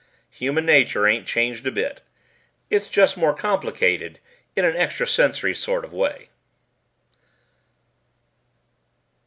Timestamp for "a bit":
1.67-2.01